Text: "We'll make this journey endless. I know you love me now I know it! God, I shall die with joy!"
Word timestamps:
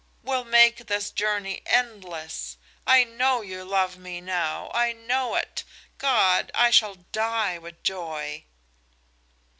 "We'll 0.23 0.45
make 0.45 0.87
this 0.87 1.11
journey 1.11 1.61
endless. 1.67 2.57
I 2.87 3.03
know 3.03 3.41
you 3.41 3.63
love 3.63 3.97
me 3.99 4.19
now 4.19 4.71
I 4.73 4.93
know 4.93 5.35
it! 5.35 5.63
God, 5.99 6.49
I 6.55 6.71
shall 6.71 6.95
die 6.95 7.59
with 7.59 7.83
joy!" 7.83 8.45